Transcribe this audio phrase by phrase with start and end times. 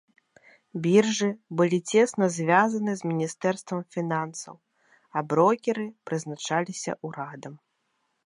[0.83, 1.27] Біржы
[1.59, 4.55] былі цесна звязаны з міністэрствам фінансаў,
[5.15, 7.53] а брокеры прызначаліся ўрадам.